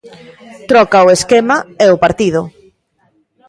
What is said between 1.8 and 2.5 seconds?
e o partido.